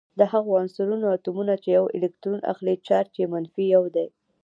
[0.19, 4.07] د هغو عنصرونو اتومونه چې یو الکترون اخلي چارج یې منفي یو دی.